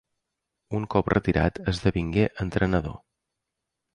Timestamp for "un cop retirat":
0.77-1.59